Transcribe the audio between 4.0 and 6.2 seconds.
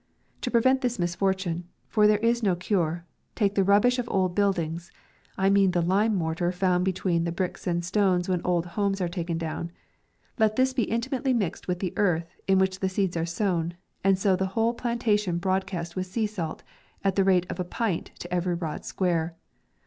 old buildings— I mean the lime